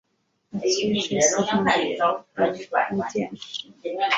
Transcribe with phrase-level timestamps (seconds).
[0.59, 3.69] 崔氏四兄弟都中进士。